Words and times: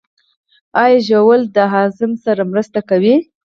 ایا 0.81 0.99
ژوول 1.07 1.41
د 1.55 1.57
هضم 1.73 2.11
سره 2.25 2.41
مرسته 2.51 2.79
کوي؟ 2.89 3.15